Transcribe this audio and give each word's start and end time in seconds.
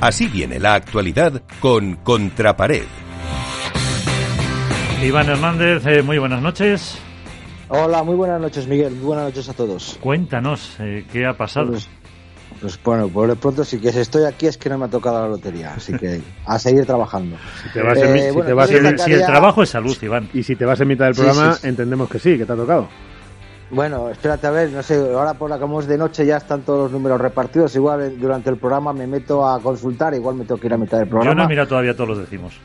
Así 0.00 0.28
viene 0.28 0.58
la 0.58 0.74
actualidad 0.74 1.42
con 1.60 1.96
Contrapared. 1.96 2.84
Iván 5.02 5.28
Hernández, 5.28 5.84
eh, 5.86 6.02
muy 6.02 6.18
buenas 6.18 6.42
noches. 6.42 6.98
Hola, 7.68 8.02
muy 8.02 8.16
buenas 8.16 8.40
noches, 8.40 8.66
Miguel. 8.66 8.92
Muy 8.94 9.04
buenas 9.06 9.26
noches 9.26 9.48
a 9.48 9.52
todos. 9.54 9.98
Cuéntanos, 10.00 10.76
eh, 10.80 11.04
¿qué 11.12 11.24
ha 11.26 11.34
pasado? 11.34 11.68
Pues, 11.72 11.88
pues, 12.60 12.78
bueno, 12.82 13.08
por 13.08 13.28
lo 13.28 13.36
pronto, 13.36 13.64
si 13.64 13.78
que 13.78 13.88
estoy 13.88 14.24
aquí 14.24 14.46
es 14.46 14.56
que 14.58 14.68
no 14.68 14.76
me 14.78 14.86
ha 14.86 14.88
tocado 14.88 15.20
la 15.22 15.28
lotería, 15.28 15.74
así 15.76 15.92
que 15.96 16.20
a 16.44 16.58
seguir 16.58 16.84
trabajando. 16.84 17.36
Si, 17.62 17.68
te 17.72 17.82
vas 17.82 17.98
en, 17.98 18.16
Eh, 18.16 18.22
si 18.28 18.30
bueno, 18.34 18.46
te 18.48 18.52
vas 18.54 18.70
yo 18.70 18.76
en- 18.78 18.82
destacaría- 18.84 19.04
si 19.04 19.12
el 19.20 19.26
trabajo 19.26 19.62
es 19.62 19.70
salud, 19.70 19.96
Iván. 20.02 20.28
Y 20.34 20.42
si 20.42 20.56
te 20.56 20.64
vas 20.64 20.80
en 20.80 20.88
mitad 20.88 21.04
del 21.06 21.14
Sí, 21.14 21.22
programa, 21.22 21.52
sí, 21.54 21.60
sí. 21.62 21.68
entendemos 21.68 22.10
que 22.10 22.18
sí, 22.18 22.36
que 22.36 22.44
te 22.44 22.52
ha 22.52 22.56
tocado. 22.56 22.88
Bueno, 23.70 24.08
espérate 24.10 24.46
a 24.48 24.50
ver, 24.50 24.70
no 24.70 24.82
sé, 24.82 24.96
ahora 25.14 25.34
por 25.34 25.48
la 25.48 25.56
que 25.56 25.62
vamos 25.62 25.86
de 25.86 25.96
noche 25.96 26.26
ya 26.26 26.38
están 26.38 26.62
todos 26.62 26.84
los 26.84 26.92
números 26.92 27.20
repartidos. 27.20 27.74
Igual 27.76 28.18
durante 28.18 28.50
el 28.50 28.56
programa 28.56 28.92
me 28.92 29.06
meto 29.06 29.46
a 29.48 29.60
consultar, 29.60 30.12
igual 30.14 30.34
me 30.34 30.44
tengo 30.44 30.60
que 30.60 30.66
ir 30.66 30.74
a 30.74 30.76
mitad 30.76 30.98
del 30.98 31.08
Yo 31.08 31.14
no 31.14 31.20
programa. 31.20 31.44
he 31.44 31.48
mirado 31.48 31.68
todavía 31.68 31.94
todos 31.94 32.08
los 32.10 32.18
decimos. 32.18 32.58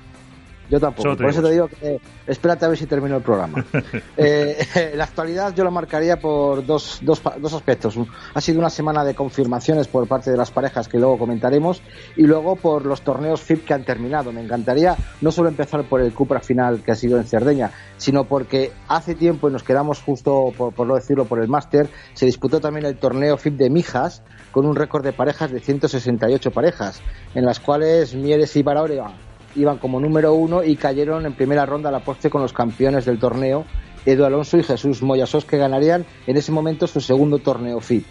Yo 0.69 0.79
tampoco. 0.79 1.03
Solo 1.03 1.17
Por 1.17 1.29
eso 1.29 1.41
te 1.41 1.51
digo 1.51 1.67
que 1.67 1.99
espérate 2.27 2.65
a 2.65 2.69
ver 2.69 2.77
si 2.77 2.85
termino 2.85 3.17
el 3.17 3.23
programa. 3.23 3.65
Eh, 4.17 4.93
la 4.95 5.03
actualidad 5.03 5.53
yo 5.55 5.63
lo 5.63 5.71
marcaría 5.71 6.17
por 6.17 6.65
dos, 6.65 6.99
dos, 7.01 7.21
dos 7.39 7.53
aspectos. 7.53 7.97
Ha 8.33 8.41
sido 8.41 8.59
una 8.59 8.69
semana 8.69 9.03
de 9.03 9.13
confirmaciones 9.13 9.87
por 9.87 10.07
parte 10.07 10.31
de 10.31 10.37
las 10.37 10.51
parejas 10.51 10.87
que 10.87 10.97
luego 10.97 11.17
comentaremos 11.17 11.81
y 12.15 12.23
luego 12.23 12.55
por 12.55 12.85
los 12.85 13.01
torneos 13.01 13.41
FIP 13.41 13.65
que 13.65 13.73
han 13.73 13.83
terminado. 13.83 14.31
Me 14.31 14.41
encantaría 14.41 14.95
no 15.21 15.31
solo 15.31 15.49
empezar 15.49 15.83
por 15.83 16.01
el 16.01 16.13
Cupra 16.13 16.39
final 16.39 16.81
que 16.81 16.91
ha 16.91 16.95
sido 16.95 17.17
en 17.17 17.25
Cerdeña, 17.25 17.71
sino 17.97 18.23
porque 18.23 18.71
hace 18.87 19.15
tiempo 19.15 19.49
y 19.49 19.51
nos 19.51 19.63
quedamos 19.63 20.01
justo, 20.01 20.53
por, 20.57 20.73
por 20.73 20.87
no 20.87 20.95
decirlo, 20.95 21.25
por 21.25 21.39
el 21.39 21.47
máster, 21.47 21.89
se 22.13 22.25
disputó 22.25 22.59
también 22.59 22.85
el 22.85 22.97
torneo 22.97 23.37
FIP 23.37 23.55
de 23.57 23.69
Mijas 23.69 24.23
con 24.51 24.65
un 24.65 24.75
récord 24.75 25.03
de 25.03 25.13
parejas 25.13 25.51
de 25.51 25.59
168 25.59 26.51
parejas, 26.51 27.01
en 27.33 27.45
las 27.45 27.59
cuales 27.59 28.15
Mieres 28.15 28.55
y 28.55 28.63
Barahora 28.63 29.13
iban 29.55 29.77
como 29.77 29.99
número 29.99 30.33
uno 30.33 30.63
y 30.63 30.75
cayeron 30.75 31.25
en 31.25 31.33
primera 31.33 31.65
ronda 31.65 31.89
a 31.89 31.91
la 31.91 31.99
postre 31.99 32.29
con 32.29 32.41
los 32.41 32.53
campeones 32.53 33.05
del 33.05 33.19
torneo, 33.19 33.65
Edu 34.05 34.25
Alonso 34.25 34.57
y 34.57 34.63
Jesús 34.63 35.01
Moyasos, 35.01 35.45
que 35.45 35.57
ganarían 35.57 36.05
en 36.27 36.37
ese 36.37 36.51
momento 36.51 36.87
su 36.87 37.01
segundo 37.01 37.39
torneo 37.39 37.79
FIP. 37.79 38.05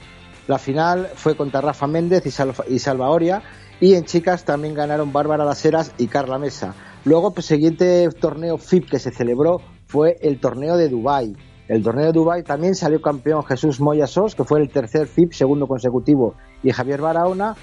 La 0.47 0.59
final 0.59 1.09
fue 1.15 1.37
contra 1.37 1.61
Rafa 1.61 1.87
Méndez 1.87 2.27
y, 2.27 2.31
Salva, 2.31 3.19
y 3.81 3.95
en 3.95 4.05
chicas 4.05 4.45
también 4.45 4.75
ganaron 4.75 5.13
Bárbara 5.13 5.45
Las 5.45 5.65
Heras 5.65 5.93
y 5.97 6.07
Carla 6.07 6.39
Mesa. 6.39 6.75
Luego, 7.05 7.33
el 7.37 7.43
siguiente 7.43 8.09
torneo 8.21 8.59
FIP 8.59 8.91
que 8.91 8.99
se 8.99 9.11
celebró 9.11 9.61
fue 9.87 10.17
el 10.21 10.41
torneo 10.41 10.77
de 10.77 10.89
Dubái. 10.89 11.37
El 11.69 11.83
torneo 11.83 12.07
de 12.07 12.13
Dubái 12.13 12.43
también 12.43 12.75
salió 12.75 13.01
campeón 13.01 13.43
Jesús 13.45 13.81
Moyasos, 13.81 14.35
que 14.35 14.45
fue 14.45 14.61
el 14.61 14.69
tercer 14.69 15.07
FIP, 15.07 15.33
segundo 15.33 15.67
consecutivo, 15.67 16.35
y 16.63 16.73
Javier 16.73 17.01
Barahona. 17.01 17.57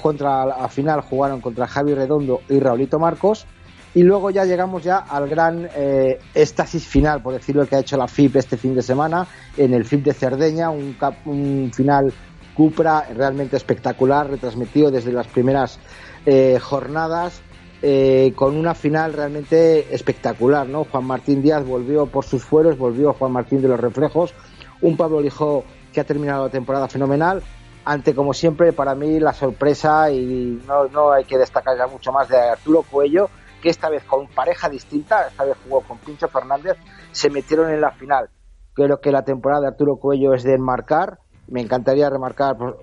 Contra 0.00 0.44
la 0.46 0.68
final 0.68 1.00
jugaron 1.02 1.40
contra 1.40 1.66
Javi 1.66 1.94
Redondo 1.94 2.40
y 2.48 2.58
Raulito 2.58 2.98
Marcos. 2.98 3.46
Y 3.94 4.02
luego 4.04 4.30
ya 4.30 4.44
llegamos 4.44 4.84
ya 4.84 4.98
al 4.98 5.28
gran 5.28 5.68
eh, 5.74 6.18
éxtasis 6.34 6.86
final, 6.86 7.22
por 7.22 7.32
decirlo, 7.32 7.66
que 7.66 7.74
ha 7.74 7.80
hecho 7.80 7.96
la 7.96 8.06
FIP 8.06 8.36
este 8.36 8.56
fin 8.56 8.74
de 8.74 8.82
semana, 8.82 9.26
en 9.56 9.74
el 9.74 9.84
FIP 9.84 10.04
de 10.04 10.14
Cerdeña, 10.14 10.70
un, 10.70 10.92
cap- 10.94 11.26
un 11.26 11.72
final 11.74 12.12
Cupra 12.54 13.06
realmente 13.16 13.56
espectacular, 13.56 14.30
retransmitido 14.30 14.90
desde 14.92 15.10
las 15.12 15.26
primeras 15.26 15.78
eh, 16.24 16.58
jornadas, 16.60 17.40
eh, 17.82 18.32
con 18.36 18.56
una 18.56 18.74
final 18.74 19.12
realmente 19.12 19.92
espectacular, 19.92 20.68
¿no? 20.68 20.84
Juan 20.84 21.04
Martín 21.04 21.42
Díaz 21.42 21.64
volvió 21.66 22.06
por 22.06 22.24
sus 22.24 22.44
fueros, 22.44 22.76
volvió 22.78 23.12
Juan 23.14 23.32
Martín 23.32 23.60
de 23.62 23.68
los 23.68 23.80
Reflejos, 23.80 24.34
un 24.82 24.96
Pablo 24.96 25.20
Lijó 25.20 25.64
que 25.92 26.00
ha 26.00 26.04
terminado 26.04 26.44
la 26.44 26.50
temporada 26.50 26.86
fenomenal, 26.86 27.42
ante 27.90 28.14
como 28.14 28.32
siempre 28.32 28.72
para 28.72 28.94
mí 28.94 29.18
la 29.18 29.32
sorpresa 29.32 30.12
y 30.12 30.62
no, 30.64 30.86
no 30.86 31.10
hay 31.10 31.24
que 31.24 31.36
destacar 31.36 31.76
ya 31.76 31.88
mucho 31.88 32.12
más 32.12 32.28
de 32.28 32.38
Arturo 32.38 32.84
Cuello, 32.88 33.28
que 33.60 33.68
esta 33.68 33.88
vez 33.88 34.04
con 34.04 34.28
pareja 34.28 34.68
distinta, 34.68 35.26
esta 35.26 35.42
vez 35.42 35.56
jugó 35.64 35.80
con 35.80 35.98
Pincho 35.98 36.28
Fernández, 36.28 36.76
se 37.10 37.30
metieron 37.30 37.68
en 37.68 37.80
la 37.80 37.90
final. 37.90 38.30
Creo 38.74 39.00
que 39.00 39.10
la 39.10 39.24
temporada 39.24 39.62
de 39.62 39.66
Arturo 39.66 39.96
Cuello 39.96 40.34
es 40.34 40.44
de 40.44 40.54
enmarcar, 40.54 41.18
me 41.48 41.60
encantaría 41.60 42.08
remarcar 42.08 42.56
por, 42.56 42.78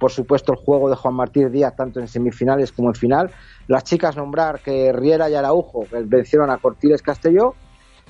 por 0.00 0.10
supuesto 0.10 0.50
el 0.50 0.58
juego 0.58 0.90
de 0.90 0.96
Juan 0.96 1.14
Martín 1.14 1.52
Díaz 1.52 1.76
tanto 1.76 2.00
en 2.00 2.08
semifinales 2.08 2.72
como 2.72 2.88
en 2.88 2.96
final. 2.96 3.30
Las 3.68 3.84
chicas 3.84 4.16
nombrar 4.16 4.58
que 4.58 4.92
Riera 4.92 5.30
y 5.30 5.36
Araujo 5.36 5.84
vencieron 5.92 6.50
a 6.50 6.58
Cortiles 6.58 7.00
Castelló 7.00 7.54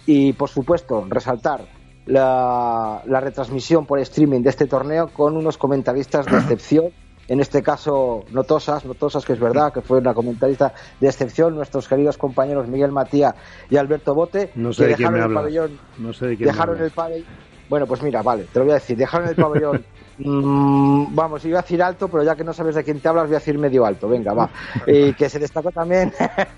y 0.06 0.32
por 0.32 0.48
supuesto 0.48 1.04
resaltar 1.10 1.81
la, 2.06 3.02
la 3.06 3.20
retransmisión 3.20 3.86
por 3.86 3.98
streaming 4.00 4.40
de 4.42 4.50
este 4.50 4.66
torneo 4.66 5.08
con 5.08 5.36
unos 5.36 5.56
comentaristas 5.58 6.26
de 6.26 6.36
excepción. 6.36 6.86
En 7.28 7.40
este 7.40 7.62
caso, 7.62 8.24
Notosas, 8.32 8.84
Notosas, 8.84 9.24
que 9.24 9.32
es 9.32 9.40
verdad, 9.40 9.72
que 9.72 9.80
fue 9.80 9.98
una 9.98 10.12
comentarista 10.12 10.74
de 11.00 11.08
excepción, 11.08 11.54
nuestros 11.54 11.86
queridos 11.88 12.18
compañeros 12.18 12.66
Miguel 12.66 12.90
Matía 12.90 13.34
y 13.70 13.76
Alberto 13.76 14.14
Bote, 14.14 14.50
No 14.56 14.72
sé 14.72 14.82
que 14.84 14.88
de 14.90 14.94
quién 14.96 15.12
dejaron 15.12 15.20
me 15.20 15.26
el 15.28 15.34
pabellón 15.34 15.78
No 15.98 16.12
sé 16.12 16.26
de 16.26 16.36
quién 16.36 16.48
dejaron 16.48 16.80
el 16.82 16.90
pabellón. 16.90 17.24
Bueno, 17.70 17.86
pues 17.86 18.02
mira, 18.02 18.22
vale, 18.22 18.46
te 18.52 18.58
lo 18.58 18.64
voy 18.66 18.72
a 18.72 18.74
decir. 18.74 18.98
Dejaron 18.98 19.28
el 19.28 19.36
pabellón. 19.36 19.84
mm, 20.18 21.14
vamos, 21.14 21.44
iba 21.46 21.60
a 21.60 21.62
decir 21.62 21.82
alto, 21.82 22.08
pero 22.08 22.22
ya 22.24 22.34
que 22.34 22.44
no 22.44 22.52
sabes 22.52 22.74
de 22.74 22.84
quién 22.84 23.00
te 23.00 23.08
hablas, 23.08 23.26
voy 23.26 23.36
a 23.36 23.38
decir 23.38 23.56
medio 23.56 23.86
alto. 23.86 24.08
Venga, 24.08 24.34
va. 24.34 24.50
Y 24.86 25.14
que 25.14 25.30
se 25.30 25.38
destacó 25.38 25.70
también 25.70 26.12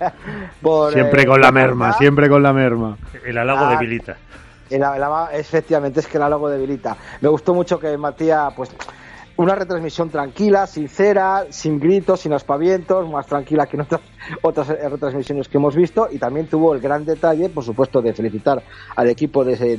por. 0.62 0.92
Siempre 0.92 1.22
eh, 1.22 1.26
con 1.26 1.40
la 1.40 1.52
merma, 1.52 1.92
siempre 1.92 2.28
con 2.28 2.42
la 2.42 2.52
merma. 2.52 2.96
El 3.24 3.38
halago 3.38 3.66
Ah, 3.66 3.70
debilita. 3.70 4.16
Efectivamente, 4.70 6.00
es 6.00 6.06
que 6.06 6.16
el 6.16 6.22
halago 6.22 6.48
debilita. 6.48 6.96
Me 7.20 7.28
gustó 7.28 7.54
mucho 7.54 7.78
que 7.78 7.96
Matías, 7.96 8.52
pues, 8.54 8.70
una 9.36 9.54
retransmisión 9.54 10.10
tranquila, 10.10 10.66
sincera, 10.66 11.46
sin 11.50 11.80
gritos, 11.80 12.20
sin 12.20 12.32
aspavientos, 12.32 13.08
más 13.10 13.26
tranquila 13.26 13.66
que 13.66 13.76
en 13.76 13.82
otras, 13.82 14.00
otras 14.42 14.70
eh, 14.70 14.88
retransmisiones 14.88 15.48
que 15.48 15.58
hemos 15.58 15.74
visto. 15.74 16.08
Y 16.10 16.18
también 16.18 16.46
tuvo 16.46 16.72
el 16.74 16.80
gran 16.80 17.04
detalle, 17.04 17.48
por 17.48 17.64
supuesto, 17.64 18.00
de 18.00 18.12
felicitar 18.12 18.62
al 18.94 19.08
equipo 19.08 19.44
de, 19.44 19.56
de- 19.56 19.76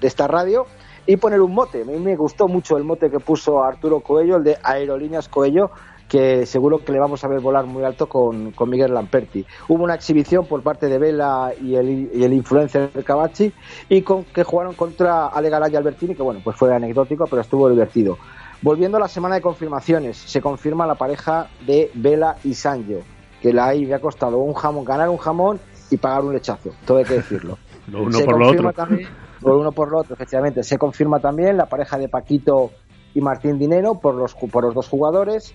de 0.00 0.06
esta 0.06 0.26
radio 0.26 0.66
y 1.06 1.16
poner 1.18 1.40
un 1.40 1.54
mote. 1.54 1.82
A 1.82 1.84
mí 1.84 1.96
me 1.98 2.16
gustó 2.16 2.48
mucho 2.48 2.76
el 2.76 2.82
mote 2.82 3.08
que 3.08 3.20
puso 3.20 3.62
Arturo 3.62 4.00
Coello, 4.00 4.38
el 4.38 4.42
de 4.44 4.58
Aerolíneas 4.62 5.28
Coello, 5.28 5.70
que 6.08 6.46
seguro 6.46 6.84
que 6.84 6.92
le 6.92 7.00
vamos 7.00 7.24
a 7.24 7.28
ver 7.28 7.40
volar 7.40 7.66
muy 7.66 7.82
alto 7.84 8.08
con, 8.08 8.52
con 8.52 8.70
Miguel 8.70 8.94
Lamperti. 8.94 9.44
Hubo 9.68 9.82
una 9.82 9.94
exhibición 9.94 10.46
por 10.46 10.62
parte 10.62 10.88
de 10.88 10.98
Vela 10.98 11.52
y 11.60 11.74
el, 11.74 12.10
y 12.14 12.22
el 12.24 12.32
influencer 12.32 12.90
Cavachi 13.04 13.52
y 13.88 14.02
con, 14.02 14.24
que 14.24 14.44
jugaron 14.44 14.74
contra 14.74 15.26
Ale 15.26 15.50
Garay 15.50 15.72
y 15.72 15.76
Albertini, 15.76 16.14
que 16.14 16.22
bueno, 16.22 16.40
pues 16.44 16.56
fue 16.56 16.74
anecdótico, 16.74 17.24
pero 17.28 17.42
estuvo 17.42 17.68
divertido. 17.68 18.18
Volviendo 18.62 18.96
a 18.96 19.00
la 19.00 19.08
semana 19.08 19.34
de 19.34 19.40
confirmaciones, 19.42 20.16
se 20.16 20.40
confirma 20.40 20.86
la 20.86 20.94
pareja 20.94 21.48
de 21.66 21.90
Vela 21.94 22.36
y 22.44 22.54
Sancho, 22.54 23.00
que 23.42 23.52
la 23.52 23.66
ahí 23.66 23.92
ha 23.92 23.98
costado 24.00 24.38
un 24.38 24.54
jamón, 24.54 24.84
ganar 24.84 25.08
un 25.08 25.18
jamón 25.18 25.58
y 25.90 25.96
pagar 25.96 26.22
un 26.24 26.32
lechazo, 26.32 26.70
todo 26.86 26.98
hay 26.98 27.04
que 27.04 27.14
decirlo. 27.14 27.58
Lo 27.88 28.02
uno 28.02 28.18
Se 28.18 28.24
por 28.24 28.38
lo 28.38 28.48
otro. 28.48 28.72
también- 28.72 29.08
por 29.40 29.52
uno 29.54 29.70
por 29.70 29.90
lo 29.90 29.98
otro, 29.98 30.14
efectivamente. 30.14 30.62
Se 30.64 30.78
confirma 30.78 31.20
también 31.20 31.56
la 31.56 31.66
pareja 31.66 31.98
de 31.98 32.08
Paquito 32.08 32.70
y 33.14 33.20
Martín 33.20 33.58
Dinero 33.58 34.00
por 34.00 34.14
los, 34.14 34.34
por 34.34 34.64
los 34.64 34.74
dos 34.74 34.88
jugadores. 34.88 35.54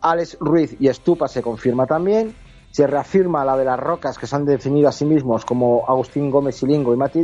Alex 0.00 0.38
Ruiz 0.40 0.76
y 0.80 0.88
Estupa 0.88 1.28
se 1.28 1.42
confirma 1.42 1.86
también. 1.86 2.34
Se 2.70 2.86
reafirma 2.86 3.44
la 3.44 3.56
de 3.56 3.64
las 3.64 3.78
rocas 3.78 4.18
que 4.18 4.26
se 4.26 4.36
han 4.36 4.44
definido 4.44 4.88
a 4.88 4.92
sí 4.92 5.04
mismos 5.04 5.44
como 5.44 5.84
Agustín 5.88 6.30
Gómez 6.30 6.56
Silingo 6.56 6.94
y 6.94 6.96
Mati. 6.96 7.20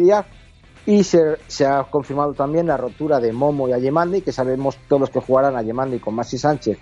Y 0.86 1.02
se, 1.02 1.66
ha 1.66 1.84
confirmado 1.84 2.32
también 2.34 2.66
la 2.66 2.76
rotura 2.76 3.18
de 3.18 3.32
Momo 3.32 3.68
y 3.68 3.72
Ayemandi, 3.72 4.22
que 4.22 4.32
sabemos 4.32 4.76
todos 4.88 5.00
los 5.00 5.10
que 5.10 5.20
jugarán 5.20 5.56
Ayemandi 5.56 5.98
con 5.98 6.14
Masi 6.14 6.38
Sánchez 6.38 6.78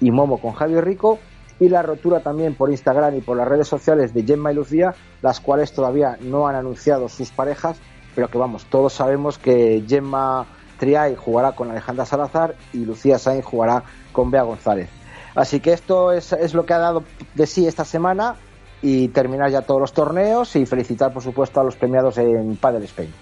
y 0.00 0.10
Momo 0.10 0.38
con 0.38 0.52
Javier 0.52 0.84
Rico. 0.84 1.18
Y 1.60 1.68
la 1.68 1.82
rotura 1.82 2.20
también 2.20 2.56
por 2.56 2.70
Instagram 2.70 3.16
y 3.16 3.20
por 3.20 3.36
las 3.36 3.46
redes 3.46 3.68
sociales 3.68 4.12
de 4.12 4.24
Gemma 4.24 4.50
y 4.50 4.56
Lucía, 4.56 4.94
las 5.22 5.40
cuales 5.40 5.72
todavía 5.72 6.18
no 6.20 6.48
han 6.48 6.56
anunciado 6.56 7.08
sus 7.08 7.30
parejas, 7.30 7.78
pero 8.16 8.28
que 8.28 8.38
vamos, 8.38 8.64
todos 8.64 8.92
sabemos 8.92 9.38
que 9.38 9.84
Gemma 9.86 10.46
Triay 10.78 11.14
jugará 11.14 11.52
con 11.52 11.70
Alejandra 11.70 12.04
Salazar 12.04 12.56
y 12.72 12.84
Lucía 12.84 13.18
Sainz 13.18 13.44
jugará 13.44 13.84
con 14.12 14.32
Bea 14.32 14.42
González. 14.42 15.03
Así 15.34 15.60
que 15.60 15.72
esto 15.72 16.12
es, 16.12 16.32
es 16.32 16.54
lo 16.54 16.64
que 16.64 16.74
ha 16.74 16.78
dado 16.78 17.04
de 17.34 17.46
sí 17.46 17.66
esta 17.66 17.84
semana 17.84 18.36
y 18.82 19.08
terminar 19.08 19.50
ya 19.50 19.62
todos 19.62 19.80
los 19.80 19.92
torneos 19.92 20.54
y 20.56 20.66
felicitar 20.66 21.12
por 21.12 21.22
supuesto 21.22 21.60
a 21.60 21.64
los 21.64 21.76
premiados 21.76 22.18
en 22.18 22.56
Padel 22.56 22.84
Spain. 22.84 23.12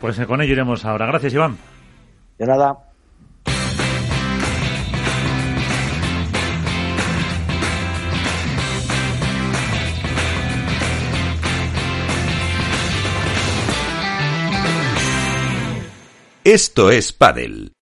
Pues 0.00 0.18
eh, 0.18 0.26
con 0.26 0.40
ello 0.40 0.52
iremos 0.52 0.84
ahora. 0.84 1.06
Gracias, 1.06 1.34
Iván. 1.34 1.56
De 2.38 2.46
nada. 2.46 2.78
Esto 16.44 16.90
es 16.90 17.12
Padel. 17.12 17.72